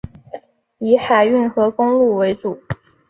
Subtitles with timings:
[0.79, 2.59] 以海运和公路为主。